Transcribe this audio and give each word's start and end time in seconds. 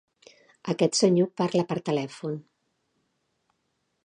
Aquest 0.73 0.97
senyor 1.01 1.29
parla 1.43 1.67
per 1.73 1.79
telèfon 1.91 2.35